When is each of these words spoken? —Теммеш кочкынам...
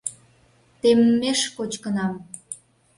—Теммеш 0.81 1.39
кочкынам... 1.55 2.13